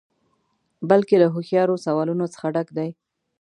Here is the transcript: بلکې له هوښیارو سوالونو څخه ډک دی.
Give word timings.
بلکې 0.89 1.15
له 1.21 1.27
هوښیارو 1.33 1.81
سوالونو 1.85 2.25
څخه 2.33 2.47
ډک 2.55 2.67
دی. 2.77 2.89